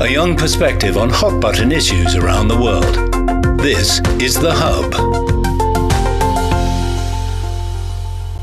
[0.00, 3.60] a young perspective on hot button issues around the world.
[3.60, 4.90] This is The Hub.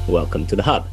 [0.07, 0.87] Welcome to The Hub.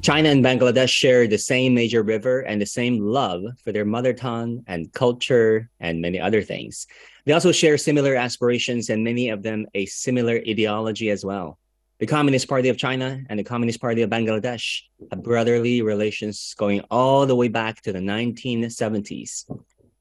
[0.00, 4.14] China and Bangladesh share the same major river and the same love for their mother
[4.14, 6.86] tongue and culture and many other things.
[7.26, 11.58] They also share similar aspirations and many of them a similar ideology as well.
[11.98, 16.80] The Communist Party of China and the Communist Party of Bangladesh have brotherly relations going
[16.90, 19.44] all the way back to the 1970s.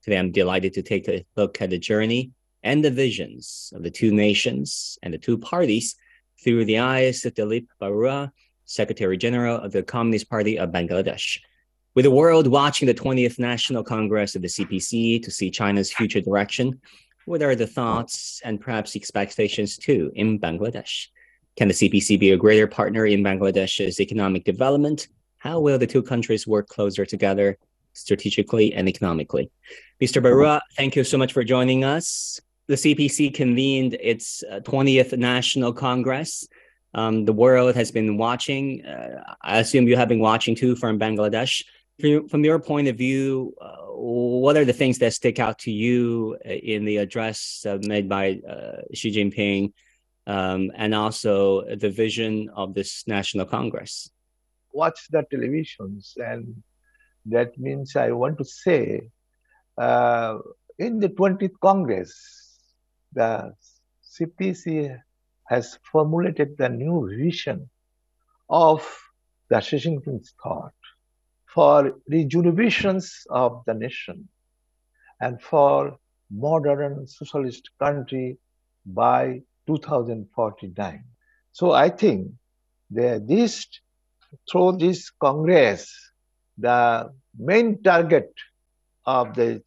[0.07, 2.31] Today, I'm delighted to take a look at the journey
[2.63, 5.97] and the visions of the two nations and the two parties
[6.41, 8.31] through the eyes of Dilip Barua
[8.63, 11.41] Secretary General of the Communist Party of Bangladesh.
[11.93, 16.21] With the world watching the 20th National Congress of the CPC to see China's future
[16.21, 16.79] direction,
[17.25, 21.07] what are the thoughts and perhaps expectations too in Bangladesh?
[21.57, 25.09] Can the CPC be a greater partner in Bangladesh's economic development?
[25.39, 27.57] How will the two countries work closer together
[27.97, 29.51] strategically and economically?
[30.01, 30.21] Mr.
[30.21, 32.39] Barua, thank you so much for joining us.
[32.67, 36.47] The CPC convened its 20th uh, National Congress
[36.97, 38.85] um, the world has been watching.
[38.85, 41.63] Uh, I assume you have been watching too from Bangladesh.
[41.99, 45.71] From, from your point of view, uh, what are the things that stick out to
[45.71, 49.73] you uh, in the address uh, made by uh, Xi Jinping
[50.25, 54.09] um, and also the vision of this National Congress?
[54.73, 56.61] Watch the televisions, and
[57.29, 59.09] that means I want to say
[59.77, 60.37] uh,
[60.79, 62.13] in the 20th Congress,
[63.13, 63.53] the
[64.03, 64.99] CPC
[65.47, 67.69] has formulated the new vision
[68.49, 68.85] of
[69.49, 70.73] the Jinping's thought
[71.45, 74.27] for rejuvenations of the nation
[75.21, 75.97] and for
[76.29, 78.37] modern socialist country
[78.85, 81.03] by 2049.
[81.51, 82.31] So I think
[82.91, 83.67] that this
[84.51, 86.06] through this Congress,
[86.57, 88.31] the main target
[89.05, 89.61] of the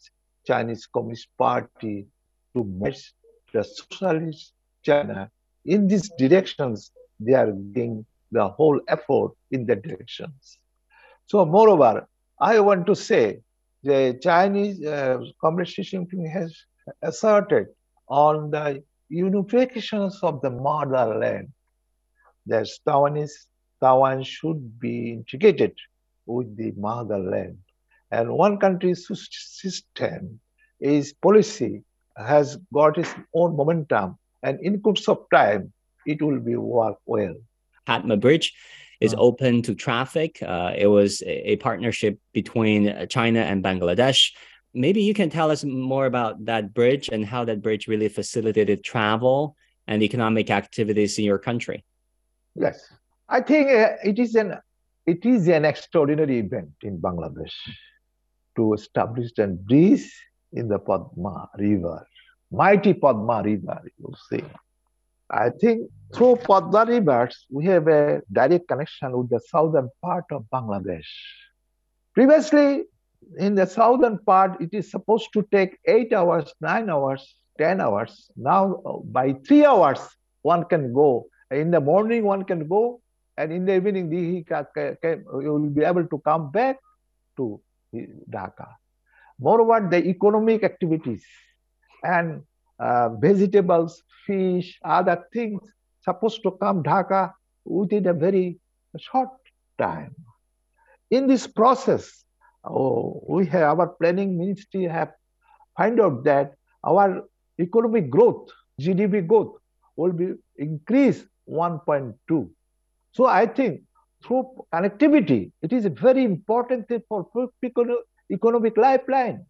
[0.47, 2.07] Chinese Communist Party
[2.55, 3.13] to merge
[3.53, 4.53] the socialist
[4.83, 5.31] China
[5.65, 10.59] in these directions, they are giving the whole effort in the directions.
[11.27, 12.09] So, moreover,
[12.41, 13.41] I want to say
[13.83, 16.57] the Chinese uh, Communist Xi Jinping has
[17.03, 17.69] asserted
[18.09, 21.49] on the unifications of the motherland
[22.47, 23.47] that Taiwanese
[23.81, 25.75] Taiwan should be integrated
[26.27, 27.59] with the motherland.
[28.11, 30.41] And one country's system,
[30.81, 31.83] is policy
[32.17, 35.73] has got its own momentum and in course of time
[36.07, 37.35] it will be work well
[37.87, 38.55] Padma Bridge
[39.01, 40.43] is uh, open to traffic.
[40.43, 44.33] Uh, it was a, a, partnership between uh, China and Bangladesh.
[44.75, 48.85] Maybe you can tell us more about that bridge and how that bridge really facilitated
[48.85, 49.57] travel
[49.87, 51.85] and economic activities in your country.
[52.55, 52.93] Yes,
[53.29, 54.59] I think uh, it is an
[55.13, 57.57] it is an extraordinary event in Bangladesh
[58.57, 60.07] to establish a bridge
[60.53, 61.99] in the Padma River
[62.51, 64.43] mighty Padma River, you see.
[65.31, 70.45] I think through Padma rivers, we have a direct connection with the southern part of
[70.53, 71.07] Bangladesh.
[72.15, 72.85] Previously,
[73.39, 78.31] in the southern part, it is supposed to take eight hours, nine hours, 10 hours.
[78.37, 80.01] Now, uh, by three hours,
[80.43, 81.27] one can go.
[81.53, 83.01] In the morning, one can go,
[83.41, 86.77] and in the evening, he can, will be able to come back
[87.39, 87.59] to
[88.29, 88.69] Dhaka.
[89.39, 91.25] Moreover, the economic activities
[92.05, 92.43] and
[92.79, 95.61] uh, vegetables, fish, other things
[96.05, 97.33] supposed to come Dhaka
[97.65, 98.61] within a very
[98.99, 99.31] short
[99.79, 100.15] time.
[101.11, 102.25] In this process,
[102.63, 105.13] oh, we have our planning ministry have
[105.79, 106.53] find out that
[106.85, 107.25] our
[107.59, 109.57] economic growth, GDP growth,
[109.97, 112.51] will be increased 1.2.
[113.13, 113.83] So I think
[114.25, 117.27] through connectivity, it is a very important thing for
[118.31, 119.47] economic lifeline.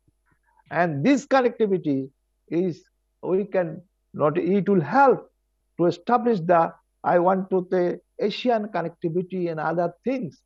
[0.71, 2.10] And this connectivity
[2.48, 2.82] is
[3.22, 3.82] we can
[4.15, 5.31] not it will help
[5.78, 6.72] to establish the
[7.03, 10.41] I want to say, Asian connectivity and other things.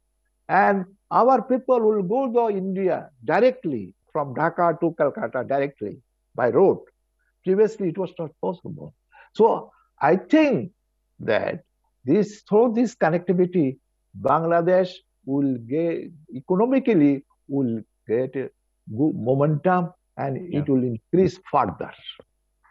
[0.49, 5.99] And our people will go to India directly from Dhaka to Calcutta directly
[6.35, 6.81] by road.
[7.43, 8.95] Previously, it was not possible.
[9.35, 10.73] So I think
[11.21, 11.65] that
[12.05, 13.79] this through this connectivity,
[14.21, 14.91] Bangladesh
[15.25, 18.51] will get economically will get a
[18.97, 20.61] good momentum and yeah.
[20.61, 21.93] it will increase further.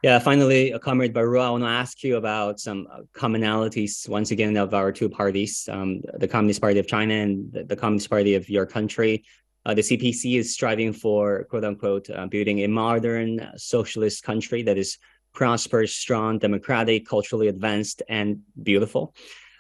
[0.03, 4.31] Yeah, finally, uh, Comrade Barua, I want to ask you about some uh, commonalities once
[4.31, 8.09] again of our two parties, um, the Communist Party of China and the, the Communist
[8.09, 9.23] Party of your country.
[9.65, 14.77] Uh, the CPC is striving for, quote unquote, uh, building a modern socialist country that
[14.77, 14.97] is
[15.33, 19.15] prosperous, strong, democratic, culturally advanced, and beautiful,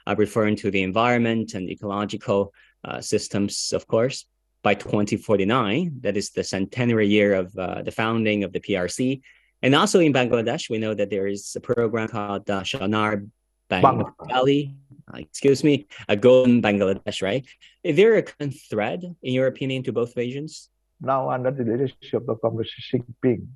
[0.07, 2.53] uh, referring to the environment and ecological
[2.85, 4.25] uh, systems, of course.
[4.63, 5.99] by 2049.
[6.01, 9.21] That is the centenary year of uh, the founding of the PRC.
[9.61, 13.23] And also in Bangladesh, we know that there is a program called uh, Sonar
[13.69, 17.45] Bang uh, excuse me, a Golden Bangladesh, right?
[17.83, 20.69] Is there a common thread, in your opinion, to both visions?
[21.01, 23.47] Now, under the leadership of Comrade Xi Jinping,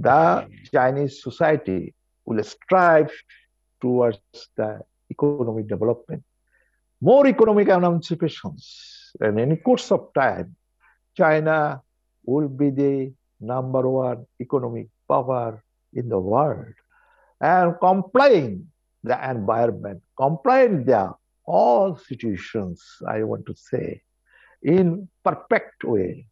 [0.00, 3.10] the Chinese society will strive
[3.80, 4.18] towards
[4.56, 4.80] the
[5.10, 6.22] economic development.
[7.00, 10.56] More economic emancipations, and in the course of time,
[11.16, 11.82] China
[12.24, 15.62] will be the number one economic power
[15.94, 16.74] in the world.
[17.40, 18.66] And complying
[19.04, 21.14] the environment, complying the
[21.46, 24.02] all situations, I want to say,
[24.62, 26.26] in perfect way.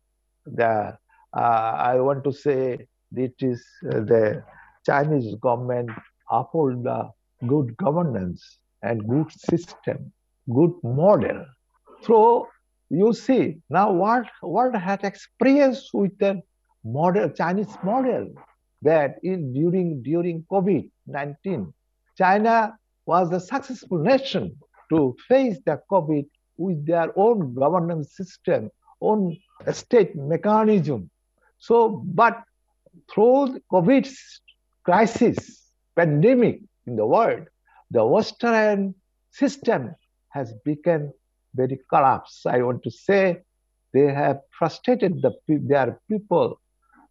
[0.45, 0.99] The,
[1.33, 2.87] uh, I want to say
[3.17, 4.43] it is uh, the
[4.85, 5.91] Chinese government
[6.31, 7.11] uphold the
[7.47, 10.13] good governance and good system,
[10.53, 11.45] good model.
[12.03, 12.49] So
[12.89, 16.43] you see now what world has experience with the
[16.85, 18.29] model Chinese model
[18.83, 21.73] that in during during COVID-19,
[22.17, 22.77] China
[23.07, 24.57] was a successful nation
[24.91, 26.27] to face the COVID
[26.57, 28.71] with their own governance system,
[29.01, 29.37] own
[29.73, 31.11] state mechanism.
[31.59, 32.43] So, but
[33.12, 34.08] through the COVID
[34.85, 37.47] crisis, pandemic in the world,
[37.91, 38.94] the Western
[39.31, 39.94] system
[40.31, 41.12] has become
[41.55, 42.47] very collapsed.
[42.47, 43.43] I want to say
[43.93, 46.61] they have frustrated the, their people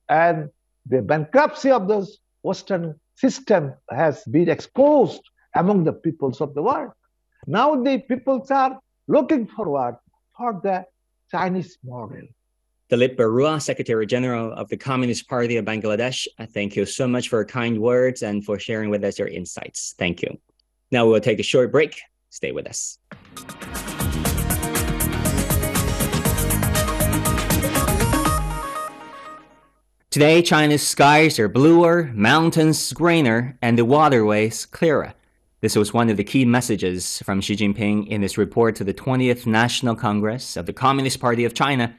[0.07, 0.49] and
[0.85, 2.07] the bankruptcy of the
[2.43, 5.21] Western system has been exposed
[5.55, 6.91] among the peoples of the world.
[7.47, 9.97] Now the peoples are looking forward
[10.37, 10.85] for the
[11.31, 12.27] Chinese model.
[12.91, 17.37] Dilip Barua, Secretary General of the Communist Party of Bangladesh, thank you so much for
[17.37, 19.95] your kind words and for sharing with us your insights.
[19.97, 20.37] Thank you.
[20.91, 21.99] Now we'll take a short break.
[22.29, 22.99] Stay with us.
[30.11, 35.15] Today, China's skies are bluer, mountains greener, and the waterways clearer.
[35.61, 38.93] This was one of the key messages from Xi Jinping in his report to the
[38.93, 41.97] 20th National Congress of the Communist Party of China,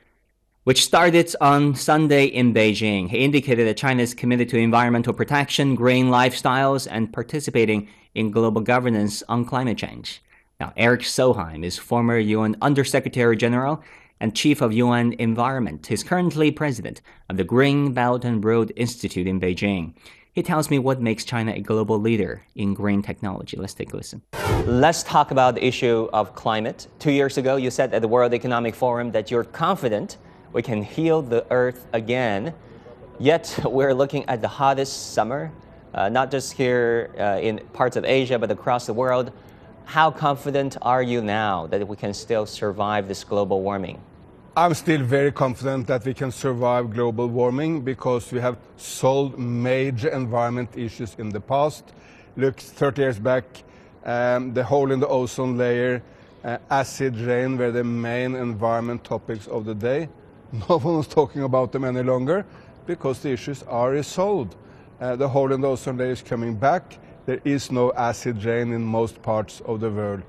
[0.67, 3.09] which started on Sunday in Beijing.
[3.09, 8.61] He indicated that China is committed to environmental protection, green lifestyles, and participating in global
[8.61, 10.21] governance on climate change.
[10.59, 13.81] Now, Eric Solheim is former UN Undersecretary General
[14.19, 15.87] and Chief of UN Environment.
[15.87, 19.95] He's currently president of the Green Belt and Road Institute in Beijing.
[20.33, 23.57] He tells me what makes China a global leader in green technology.
[23.57, 24.21] Let's take a listen.
[24.67, 26.89] Let's talk about the issue of climate.
[26.99, 30.17] Two years ago, you said at the World Economic Forum that you're confident
[30.57, 32.55] we can heal the earth again.
[33.19, 35.53] Yet, we're looking at the hottest summer,
[35.93, 39.33] uh, not just here uh, in parts of Asia, but across the world.
[39.85, 44.01] How confident are you now that we can still survive this global warming?
[44.57, 50.09] I'm still very confident that we can survive global warming because we have solved major
[50.09, 51.85] environment issues in the past.
[52.35, 53.45] Look, 30 years back,
[54.07, 56.03] um, the hole in the ozone layer,
[56.43, 60.09] uh, acid rain were the main environment topics of the day.
[60.69, 62.45] No one is talking about them any longer
[62.87, 64.55] because the issues are resolved.
[65.01, 68.73] Uh, the hole in the ozone layer is coming back there is no acid rain
[68.73, 70.23] in most parts of the world.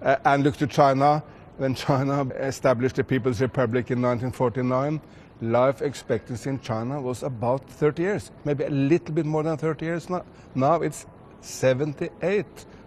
[0.00, 1.22] Uh, and look to China.
[1.58, 5.00] When China established the People's Republic in 1949,
[5.42, 9.84] life expectancy in China was about 30 years, maybe a little bit more than 30
[9.84, 10.24] years now.
[10.54, 11.06] Now it's
[11.40, 12.46] 78.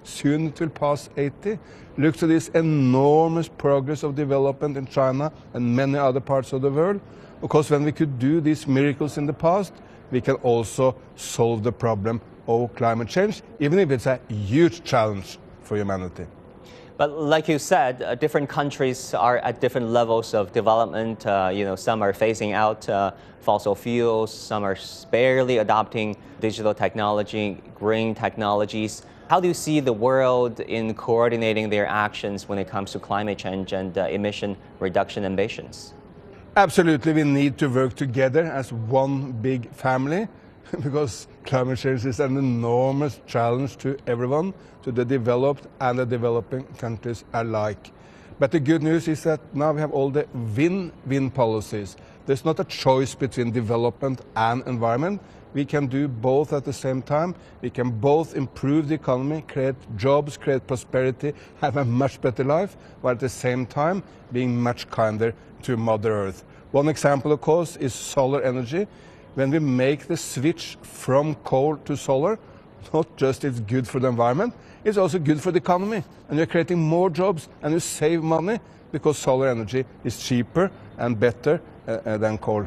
[0.10, 1.60] Soon it will pass 80.
[1.98, 6.72] Look to this enormous progress of development in China and many other parts of the
[6.72, 7.00] world.
[7.42, 9.74] Because when we could do these miracles in the past,
[10.12, 15.38] we can also solve the problem of climate change, even if it's a huge challenge
[15.62, 16.25] for humanity.
[16.98, 21.25] But like you said, uh, different countries are at different levels of development.
[21.25, 24.78] Uh, you know, some are phasing out uh, fossil fuels, some are
[25.10, 29.04] barely adopting digital technology, green technologies.
[29.30, 33.38] How do you see the world in coordinating their actions when it comes to climate
[33.38, 35.94] change and uh, emission reduction ambitions?
[36.58, 40.28] Absolutely, we need to work together as one big family
[40.82, 46.64] because climate change is an enormous challenge to everyone, to the developed and the developing
[46.80, 47.92] countries alike.
[48.40, 51.98] But the good news is that now we have all the win-win policies.
[52.26, 55.22] There's not a choice between development and environment.
[55.53, 57.36] We can do both at the same time.
[57.62, 62.77] We can both improve the economy, create jobs, create prosperity, have a much better life,
[63.01, 66.44] while at the same time being much kinder to Mother Earth.
[66.72, 68.88] One example, of course, is solar energy
[69.36, 72.38] when we make the switch from coal to solar,
[72.94, 74.53] not just it's good for the environment,
[74.84, 76.03] it's also good for the economy.
[76.27, 78.60] And you're creating more jobs and you save money
[78.91, 82.65] because solar energy is cheaper and better uh, uh than coal.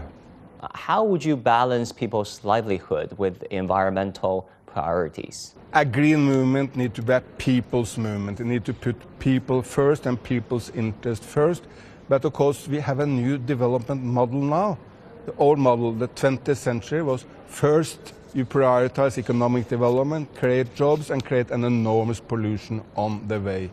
[0.74, 5.54] How would you balance people's livelihood with environmental priorities?
[5.72, 8.38] A green movement needs to be a people's movement.
[8.38, 11.64] It needs to put people first and people's interest first.
[12.08, 14.78] But of course, we have a new development model now.
[15.26, 21.24] The old model, the 20th century, was first you prioritize economic development, create jobs, and
[21.24, 23.70] create an enormous pollution on the way.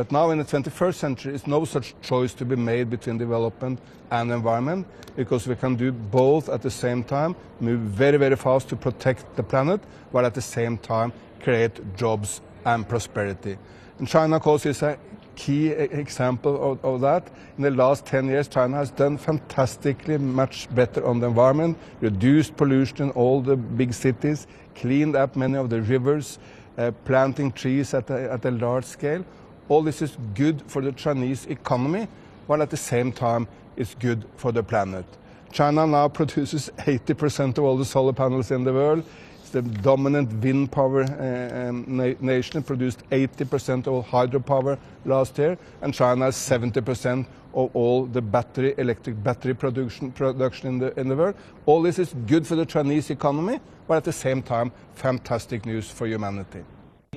[0.00, 3.78] But now in the 21st century, it's no such choice to be made between development
[4.10, 8.70] and environment because we can do both at the same time, move very, very fast
[8.70, 9.78] to protect the planet,
[10.10, 13.58] while at the same time create jobs and prosperity.
[13.98, 14.98] And China, of course, is a
[15.36, 17.30] key example of, of, that.
[17.58, 22.56] In the last 10 years, China has done fantastically much better on the environment, reduced
[22.56, 26.38] pollution in all the big cities, cleaned up many of the rivers,
[26.78, 29.22] uh, planting trees at a, at a large scale.
[29.70, 32.08] All this is good for the Chinese economy,
[32.48, 33.46] while at the same time
[33.76, 35.04] it's good for the planet.
[35.52, 39.04] China now produces 80% of all the solar panels in the world.
[39.40, 45.38] It's the dominant wind power uh, um, na nation, produced 80% of all hydropower last
[45.38, 47.24] year, and China has 70%
[47.54, 51.36] of all the battery, electric battery production, production in, the, in the world.
[51.66, 55.88] All this is good for the Chinese economy, but at the same time, fantastic news
[55.88, 56.64] for humanity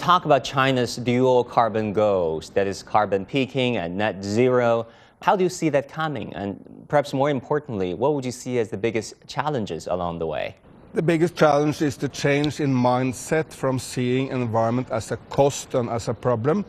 [0.04, 4.86] talk about China's dual carbon goals, that is carbon peaking and net zero.
[5.22, 6.34] How do you see that coming?
[6.34, 10.58] And perhaps more importantly, what would you see as the biggest challenges along the way?
[10.94, 15.90] The biggest challenge is the change in mindset from seeing environment as a cost and
[15.90, 16.66] as a problem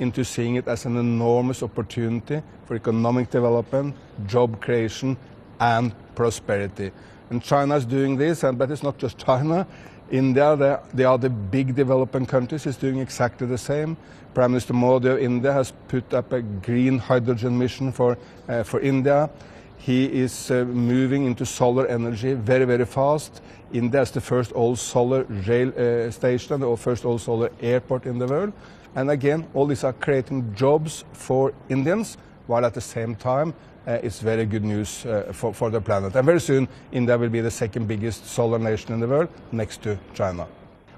[0.00, 3.94] into seeing it as an enormous opportunity for economic development,
[4.26, 5.16] job creation,
[5.60, 6.90] and prosperity.
[7.30, 9.66] And China is doing this, and but it's not just China.
[10.12, 13.96] India, the, the other big developing countries, is doing exactly the same.
[14.34, 18.80] Prime Minister Modi of India has put up a green hydrogen mission for, uh, for
[18.80, 19.30] India.
[19.78, 23.40] He is uh, moving into solar energy very, very fast.
[23.72, 28.52] India is the first all-solar rail uh, station, the first all-solar airport in the world.
[28.94, 33.54] And again, all these are creating jobs for Indians, while at the same time
[33.86, 36.14] uh, it's very good news uh, for, for the planet.
[36.14, 39.82] And very soon, India will be the second biggest solar nation in the world, next
[39.82, 40.46] to China.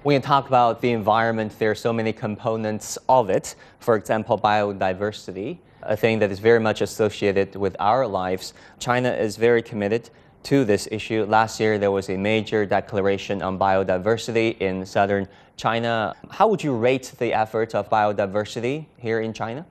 [0.02, 3.54] When you talk about the environment, there are so many components of it.
[3.78, 8.52] For example, biodiversity, a thing that is very much associated with our lives.
[8.78, 10.10] China is very committed
[10.42, 11.24] to this issue.
[11.24, 15.26] Last year, there was a major declaration on biodiversity in southern
[15.56, 16.14] China.
[16.30, 19.64] How would you rate the efforts of biodiversity here in China?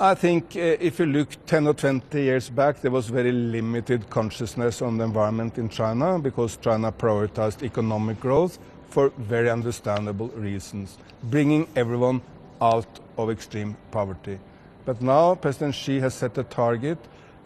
[0.00, 4.08] I think uh, if you look 10 or 20 years back, there was very limited
[4.08, 10.98] consciousness on the environment in China because China prioritized economic growth for very understandable reasons,
[11.24, 12.22] bringing everyone
[12.60, 14.38] out of extreme poverty.
[14.84, 16.98] But now President Xi has set a target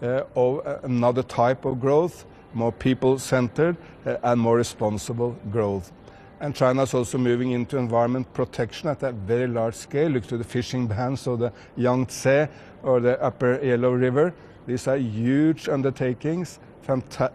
[0.03, 5.91] uh, of another type of growth, more people-centered uh, and more responsible growth.
[6.43, 10.11] And China is also moving into environment protection at a very large scale.
[10.11, 12.49] Look to the fishing bans of the Yangtze
[12.83, 14.35] or the Upper Yellow River.
[14.67, 16.59] These are huge undertakings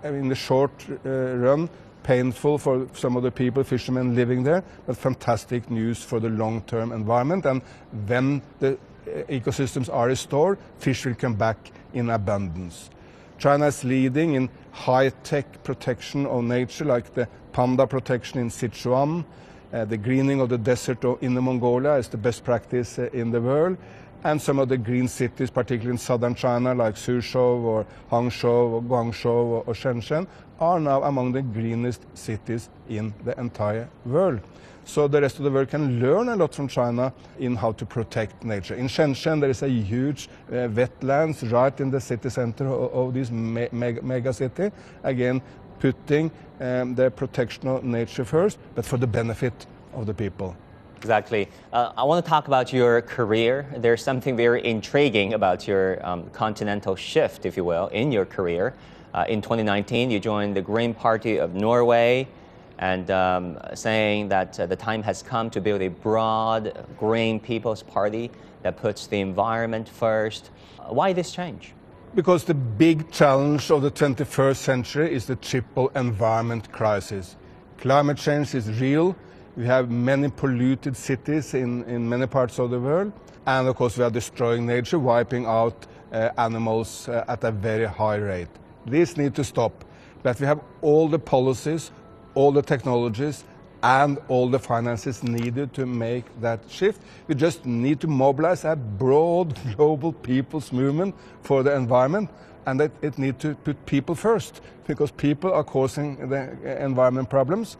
[0.03, 0.71] in the short
[1.05, 1.69] uh, run,
[2.03, 6.91] painful for some of the people, fishermen living there, but fantastic news for the long-term
[6.91, 7.45] environment.
[7.45, 7.61] And
[8.07, 12.89] when the uh, ecosystems are restored, fish will come back in abundance.
[13.37, 19.25] China is leading in high-tech protection of nature, like the panda protection in Sichuan.
[19.73, 23.31] Uh, the greening of the desert in the Mongolia is the best practice uh, in
[23.31, 23.77] the world.
[24.23, 28.81] And some of the green cities, particularly in southern China, like Suzhou or Hangzhou or
[28.81, 30.27] Guangzhou or, Shenzhen,
[30.59, 34.41] are now among the greenest cities in the entire world.
[34.85, 37.85] So the rest of the world can learn a lot from China in how to
[37.85, 38.73] protect nature.
[38.73, 43.13] In Shenzhen, there is a huge uh, wetlands right in the city center of, of
[43.13, 44.71] this me mega, mega city.
[45.03, 45.41] Again,
[45.79, 50.55] putting um, the protection of nature first, but for the benefit of the people.
[50.97, 51.47] Exactly.
[51.71, 53.67] Uh, I want to talk about your career.
[53.77, 58.73] There's something very intriguing about your um, continental shift, if you will, in your career.
[59.13, 62.27] Uh, in 2019, you joined the Green Party of Norway
[62.79, 67.83] and um, saying that uh, the time has come to build a broad Green People's
[67.83, 68.31] Party
[68.63, 70.49] that puts the environment first.
[70.87, 71.73] Why this change?
[72.15, 77.35] Because the big challenge of the 21st century is the triple environment crisis.
[77.77, 79.15] Climate change is real.
[79.57, 83.11] We have many polluted cities in, in many parts of the world.
[83.47, 87.85] And of course, we are destroying nature, wiping out uh, animals uh, at a very
[87.85, 88.49] high rate.
[88.85, 89.83] This needs to stop.
[90.21, 91.89] But we have all the policies,
[92.35, 93.45] all the technologies,
[93.81, 97.01] and all the finances needed to make that shift.
[97.27, 102.29] We just need to mobilize a broad global people's movement for the environment
[102.67, 107.77] and that it needs to put people first because people are causing the environment problems,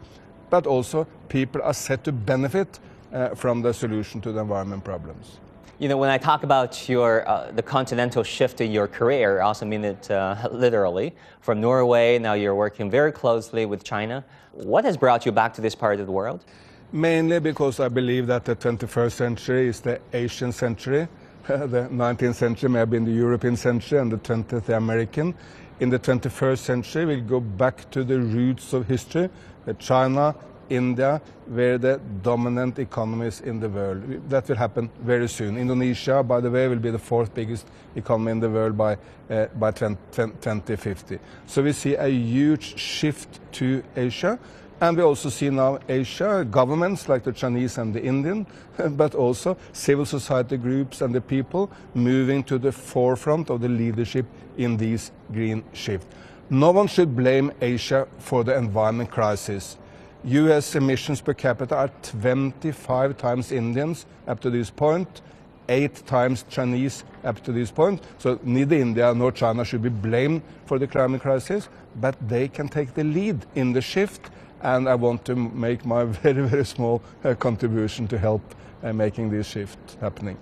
[0.50, 2.78] but also people are set to benefit
[3.12, 5.38] uh, from the solution to the environment problems.
[5.78, 9.44] You know, when I talk about your uh, the continental shift in your career, I
[9.44, 11.14] also mean it uh, literally.
[11.40, 14.24] From Norway, now you're working very closely with China.
[14.52, 16.44] What has brought you back to this part of the world?
[16.90, 21.06] Mainly because I believe that the 21st century is the Asian century.
[21.46, 25.32] the 19th century may have been the European century and the 20th the American.
[25.80, 29.30] In the 21st century, we'll go back to the roots of history.
[29.78, 30.34] China,
[30.68, 34.28] India were the dominant economies in the world.
[34.28, 35.56] That will happen very soon.
[35.56, 38.98] Indonesia, by the way, will be the fourth biggest economy in the world by,
[39.30, 41.20] uh, by 20, 2050.
[41.46, 44.36] So we see a huge shift to Asia.
[44.80, 48.46] And we also see now Asia, governments like the Chinese and the Indian,
[48.90, 54.26] but also civil society groups and the people moving to the forefront of the leadership
[54.56, 56.06] in this green shift.
[56.50, 59.76] No one should blame Asia for the environment crisis.
[60.24, 65.22] US emissions per capita are 25 times Indians up to this point,
[65.68, 68.02] eight times Chinese up to this point.
[68.18, 72.68] So neither India nor China should be blamed for the climate crisis, but they can
[72.68, 74.30] take the lead in the shift.
[74.62, 78.42] And I want to make my very, very small uh, contribution to help
[78.82, 80.36] uh, making this shift happening.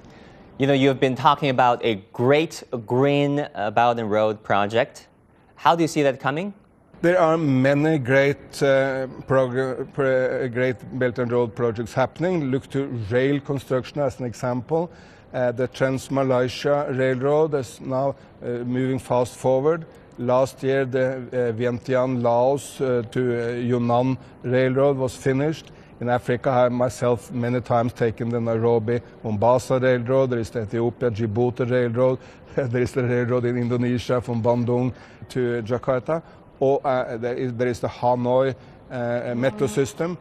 [0.58, 5.08] You know, you've been talking about a great green uh, Belt and Road project.
[5.56, 6.54] How do you see that coming?
[7.02, 12.50] There are many great, uh, great Belt and Road projects happening.
[12.50, 14.90] Look to rail construction as an example.
[15.35, 19.85] Uh, the Trans-Malaysia Railroad is now uh, moving fast forward.
[20.18, 25.73] Last year, the uh, Vientiane Laos uh, to uh, Yunnan Railroad was finished.
[26.00, 30.30] In Africa, I myself many times taken the Nairobi Mombasa Railroad.
[30.30, 32.18] There is the Ethiopia Djibouti Railroad.
[32.56, 34.94] there is the railroad in Indonesia from Bandung
[35.28, 36.23] to Jakarta
[36.61, 38.54] or uh, there, is, there is the Hanoi
[38.90, 40.16] uh, metro system.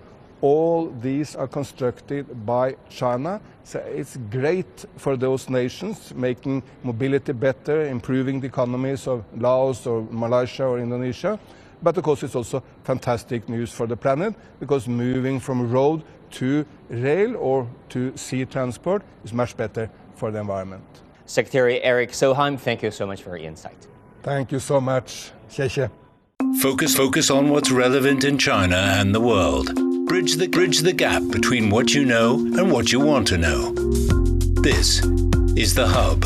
[0.45, 3.41] All these are constructed by China.
[3.63, 10.05] So it's great for those nations, making mobility better, improving the economies of Laos or
[10.11, 11.39] Malaysia or Indonesia.
[11.81, 16.03] But of course, it's also fantastic news for the planet because moving from road
[16.37, 20.85] to rail or to sea transport is much better for the environment.
[21.25, 23.87] Secretary Eric Solheim, thank you so much for your insight.
[24.21, 25.31] Thank you so much.
[25.49, 25.89] 谢谢.
[26.61, 29.84] Focus focus on what's relevant in China and the world.
[30.05, 33.73] Bridge the bridge the gap between what you know and what you want to know.
[34.61, 35.03] This
[35.57, 36.21] is the hub.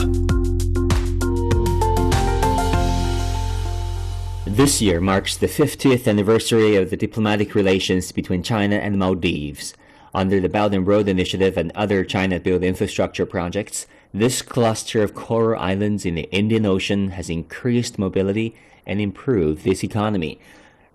[4.45, 9.73] This year marks the 50th anniversary of the diplomatic relations between China and Maldives.
[10.13, 15.15] Under the Belt and Road Initiative and other China built infrastructure projects, this cluster of
[15.15, 20.39] coral islands in the Indian Ocean has increased mobility and improved this economy.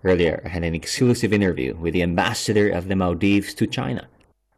[0.05, 4.07] Earlier, I had an exclusive interview with the ambassador of the Maldives to China.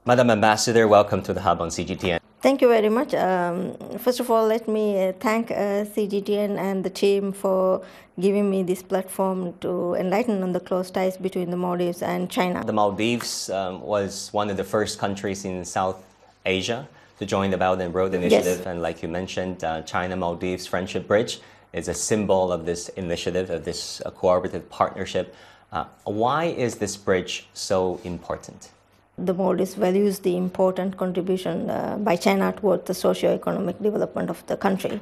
[0.06, 2.20] Madam Ambassador, welcome to the Hub on CGTN.
[2.42, 3.14] Thank you very much.
[3.14, 7.82] Um, first of all, let me uh, thank uh, CGTN and the team for
[8.20, 12.62] giving me this platform to enlighten on the close ties between the Maldives and China.
[12.66, 16.04] The Maldives um, was one of the first countries in South
[16.46, 18.68] Asia to join the Belt and Road Initiative, yes.
[18.68, 21.40] and like you mentioned, uh, China Maldives Friendship Bridge
[21.78, 25.34] is a symbol of this initiative, of this uh, cooperative partnership.
[25.72, 28.70] Uh, why is this bridge so important?
[29.18, 34.58] The Maldives values the important contribution uh, by China towards the socio-economic development of the
[34.58, 35.02] country.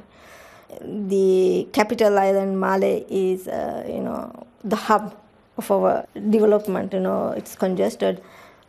[0.80, 5.14] The capital island Male is, uh, you know, the hub
[5.58, 6.92] of our development.
[6.92, 8.22] You know, it's congested.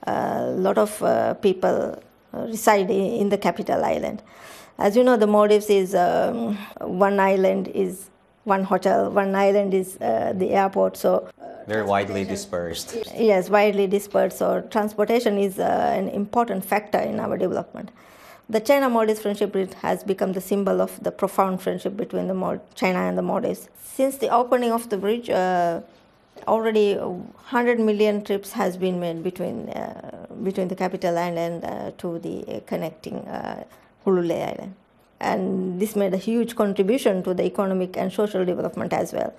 [0.03, 2.01] A lot of uh, people
[2.33, 4.21] reside in the capital island.
[4.79, 8.09] As you know, the Maldives is um, one island is
[8.43, 10.95] one hotel, one island is uh, the airport.
[10.95, 12.95] So uh, very widely dispersed.
[13.15, 14.37] Yes, widely dispersed.
[14.37, 17.89] So transportation is uh, an important factor in our development.
[18.49, 22.99] The China-Maldives friendship Bridge has become the symbol of the profound friendship between the China
[22.99, 23.67] and the Maldives.
[23.83, 25.81] Since the opening of the bridge, uh,
[26.47, 32.19] already 100 million trips has been made between uh, between the capital island uh, to
[32.19, 33.27] the connecting
[35.19, 39.33] And this made a huge contribution to the economic and social development as well.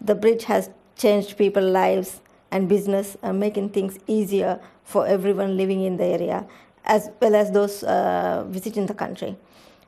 [0.00, 5.82] The bridge has changed people's lives and business, uh, making things easier for everyone living
[5.82, 6.46] in the area,
[6.84, 9.36] as well as those uh, visiting the country.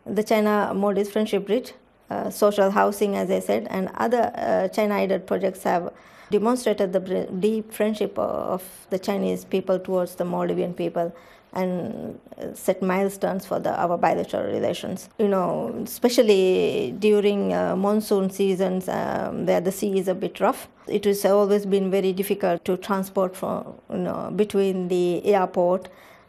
[0.06, 1.72] The China Maldives Friendship Bridge,
[2.10, 5.92] uh, social housing, as I said, and other uh, China aided projects have
[6.30, 11.14] demonstrated the deep friendship of the Chinese people towards the Maldivian people
[11.52, 12.18] and
[12.54, 15.08] set milestones for the, our bilateral relations.
[15.18, 20.68] You know, especially during uh, monsoon seasons um, where the sea is a bit rough,
[20.88, 25.88] it has always been very difficult to transport from you know between the airport.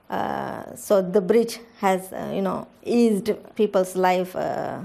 [0.09, 4.79] Uh, so the bridge has uh, you know eased people's life uh,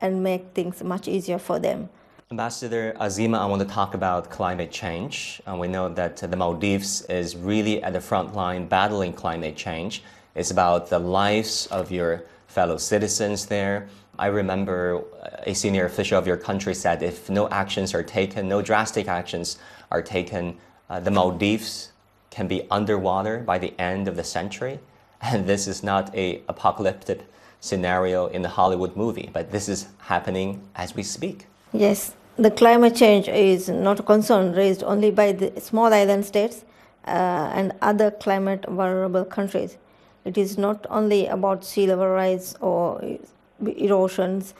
[0.00, 1.88] and make things much easier for them.
[2.32, 5.40] Ambassador Azeema, I want to talk about climate change.
[5.46, 10.02] Uh, we know that the Maldives is really at the front line battling climate change.
[10.34, 13.86] It's about the lives of your fellow citizens there.
[14.18, 15.04] I remember
[15.46, 19.58] a senior official of your country said if no actions are taken, no drastic actions
[19.92, 20.56] are taken,
[20.90, 21.92] uh, the Maldives
[22.30, 24.80] can be underwater by the end of the century.
[25.22, 27.20] And this is not a apocalyptic
[27.60, 31.46] scenario in the Hollywood movie, but this is happening as we speak.
[31.78, 36.64] Yes, the climate change is not a concern raised only by the small island states
[37.06, 39.76] uh, and other climate vulnerable countries.
[40.24, 43.18] It is not only about sea level rise or
[43.60, 44.54] erosions,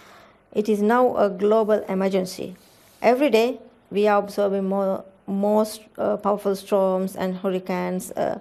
[0.52, 2.54] it is now a global emergency.
[3.00, 8.40] Every day, we are observing more, most uh, powerful storms and hurricanes uh,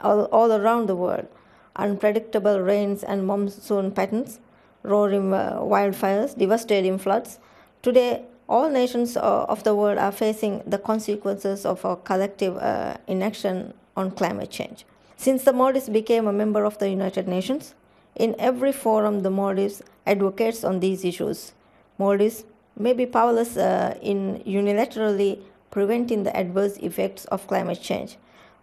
[0.00, 1.28] all, all around the world,
[1.76, 4.40] unpredictable rains and monsoon patterns,
[4.82, 7.38] roaring uh, wildfires, devastating floods.
[7.86, 12.96] Today, all nations uh, of the world are facing the consequences of our collective uh,
[13.06, 14.84] inaction on climate change.
[15.16, 17.76] Since the Maldives became a member of the United Nations,
[18.16, 21.52] in every forum the Maldives advocates on these issues.
[21.96, 22.42] Maldives
[22.76, 25.38] may be powerless uh, in unilaterally
[25.70, 28.16] preventing the adverse effects of climate change,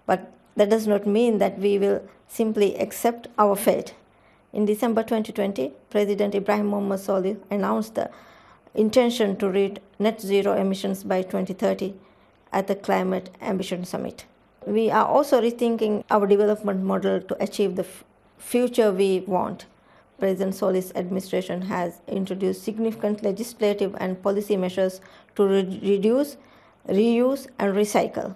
[0.05, 3.93] but that does not mean that we will simply accept our fate.
[4.51, 8.09] In December 2020, President Ibrahim Mohamed Solih announced the
[8.75, 11.93] intention to reach net zero emissions by 2030
[12.51, 14.25] at the Climate Ambition Summit.
[14.65, 18.03] We are also rethinking our development model to achieve the f-
[18.37, 19.65] future we want.
[20.19, 25.01] President Solih's administration has introduced significant legislative and policy measures
[25.35, 26.37] to re- reduce,
[26.87, 28.35] reuse, and recycle.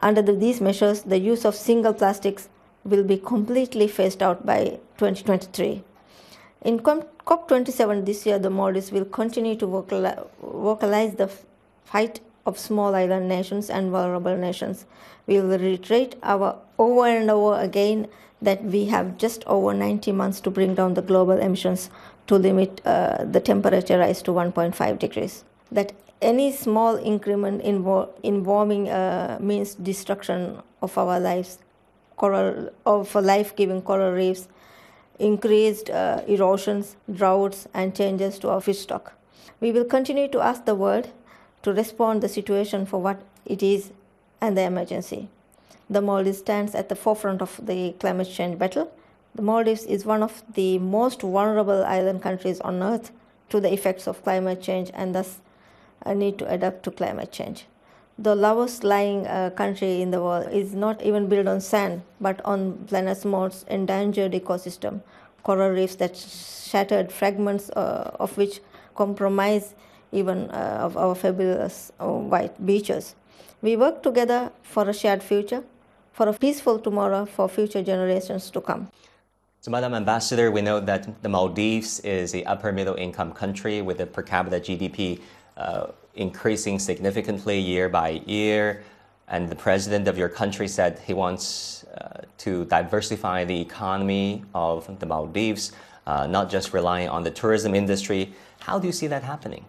[0.00, 2.48] Under the, these measures, the use of single plastics
[2.84, 5.82] will be completely phased out by 2023.
[6.66, 11.30] In COP27 this year, the Maldives will continue to vocalize the
[11.84, 14.84] fight of small island nations and vulnerable nations.
[15.28, 18.08] We will reiterate our over and over again
[18.42, 21.88] that we have just over 90 months to bring down the global emissions
[22.26, 25.44] to limit uh, the temperature rise to 1.5 degrees.
[25.70, 27.86] That any small increment in,
[28.24, 31.58] in warming uh, means destruction of our lives,
[32.16, 34.48] coral, of life-giving coral reefs,
[35.18, 39.14] increased uh, erosions, droughts, and changes to our fish stock.
[39.60, 41.10] We will continue to ask the world
[41.62, 43.90] to respond the situation for what it is
[44.40, 45.28] and the emergency.
[45.88, 48.92] The Maldives stands at the forefront of the climate change battle.
[49.34, 53.12] The Maldives is one of the most vulnerable island countries on earth
[53.50, 55.40] to the effects of climate change and thus
[56.02, 57.66] a need to adapt to climate change.
[58.18, 62.42] The lowest lying uh, country in the world is not even built on sand, but
[62.46, 65.02] on planet's most endangered ecosystem,
[65.42, 68.60] coral reefs that shattered fragments uh, of which
[68.94, 69.74] compromise
[70.12, 73.14] even uh, of our fabulous uh, white beaches.
[73.60, 75.62] We work together for a shared future,
[76.12, 78.88] for a peaceful tomorrow for future generations to come.
[79.60, 84.00] So, Madam Ambassador, we know that the Maldives is a upper middle income country with
[84.00, 85.20] a per capita GDP
[85.56, 88.82] uh, increasing significantly year by year.
[89.28, 94.98] And the president of your country said he wants uh, to diversify the economy of
[95.00, 95.72] the Maldives,
[96.06, 98.32] uh, not just relying on the tourism industry.
[98.60, 99.64] How do you see that happening?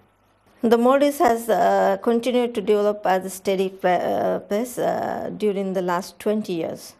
[0.61, 5.81] The Maldives has uh, continued to develop at a steady uh, pace uh, during the
[5.81, 6.93] last 20 years.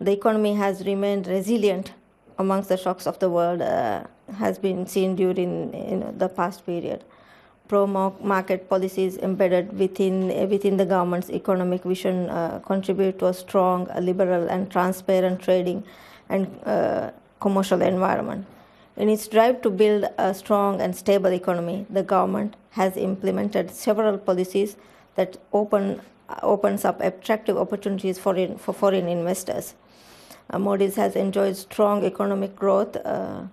[0.00, 1.92] The economy has remained resilient
[2.38, 4.04] amongst the shocks of the world, uh,
[4.36, 7.04] has been seen during you know, the past period
[7.68, 14.48] pro-market policies embedded within within the government's economic vision uh, contribute to a strong, liberal,
[14.48, 15.84] and transparent trading
[16.28, 18.46] and uh, commercial environment.
[18.96, 24.18] In its drive to build a strong and stable economy, the government has implemented several
[24.18, 24.76] policies
[25.14, 26.00] that open
[26.42, 29.74] opens up attractive opportunities for, in, for foreign investors.
[30.50, 30.58] Uh,
[30.96, 33.46] has enjoyed strong economic growth uh, uh,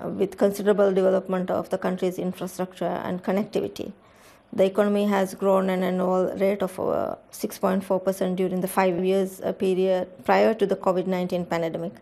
[0.00, 3.92] with considerable development of the country's infrastructure and connectivity.
[4.52, 9.40] The economy has grown at an annual rate of 6.4% uh, during the five years
[9.40, 11.92] uh, period prior to the COVID 19 pandemic.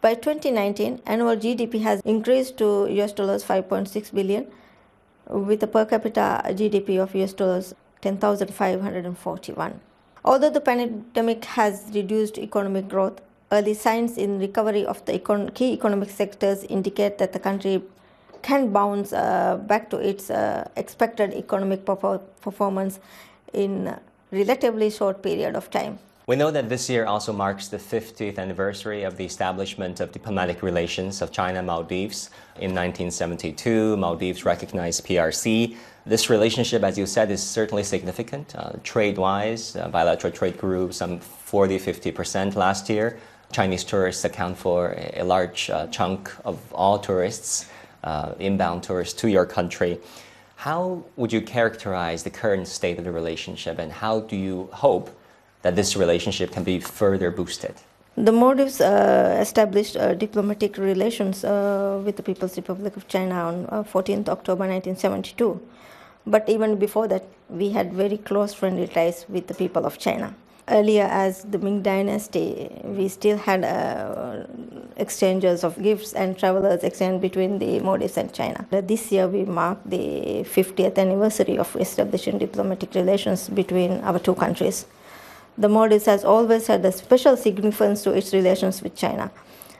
[0.00, 4.46] By 2019, annual GDP has increased to US dollars 5.6 billion
[5.28, 9.80] with a per capita GDP of US dollars 10,541.
[10.24, 13.20] Although the pandemic has reduced economic growth,
[13.52, 17.82] early signs in recovery of the econ- key economic sectors indicate that the country
[18.42, 23.00] can bounce uh, back to its uh, expected economic performance
[23.52, 23.94] in
[24.30, 25.98] relatively short period of time.
[26.26, 30.62] We know that this year also marks the 50th anniversary of the establishment of diplomatic
[30.62, 32.30] relations of China Maldives.
[32.54, 35.76] In 1972, Maldives recognized PRC.
[36.06, 38.54] This relationship, as you said, is certainly significant.
[38.54, 43.18] Uh, trade wise, uh, bilateral trade grew some 40 50% last year.
[43.52, 47.66] Chinese tourists account for a large uh, chunk of all tourists,
[48.04, 49.98] uh, inbound tourists to your country.
[50.56, 55.10] How would you characterize the current state of the relationship, and how do you hope
[55.62, 57.74] that this relationship can be further boosted?
[58.16, 63.66] The Maldives uh, established uh, diplomatic relations uh, with the People's Republic of China on
[63.86, 65.60] 14th uh, October 1972.
[66.26, 70.34] But even before that, we had very close friendly ties with the people of China
[70.68, 74.46] earlier as the Ming Dynasty, we still had uh,
[74.96, 78.66] exchanges of gifts and travelers exchange between the Maldives and China.
[78.70, 84.86] This year we mark the 50th anniversary of establishing diplomatic relations between our two countries.
[85.58, 89.30] The Maldives has always had a special significance to its relations with China,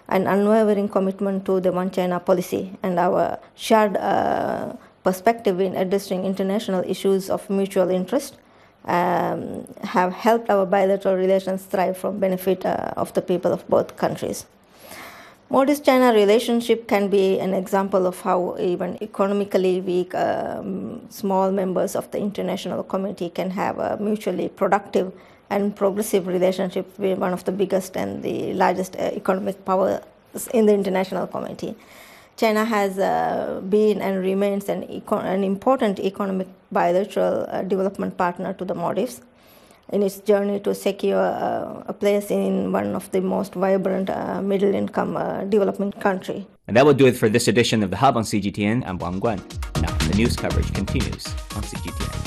[0.09, 6.25] an unwavering commitment to the One China policy, and our shared uh, perspective in addressing
[6.25, 8.37] international issues of mutual interest
[8.85, 13.97] um, have helped our bilateral relations thrive from benefit uh, of the people of both
[13.97, 14.47] countries.
[15.53, 22.09] Maldives-China relationship can be an example of how even economically weak um, small members of
[22.13, 25.13] the international community can have a mutually productive
[25.51, 30.01] and progressive relationship with one of the biggest and the largest uh, economic powers
[30.55, 31.75] in the international community.
[32.41, 38.55] China has uh, been and remains an, eco- an important economic bilateral uh, development partner
[38.55, 39.21] to the Maldives
[39.93, 44.41] in its journey to secure uh, a place in one of the most vibrant uh,
[44.41, 46.47] middle income uh, developing country.
[46.67, 48.85] And that will do it for this edition of The Hub on CGTN.
[48.87, 49.39] I'm Wang Guan.
[49.83, 51.27] Now, the news coverage continues
[51.57, 52.20] on CGTN.